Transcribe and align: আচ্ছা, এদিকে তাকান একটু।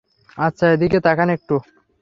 আচ্ছা, 0.37 0.65
এদিকে 0.71 0.99
তাকান 0.99 1.29
একটু। 1.29 1.55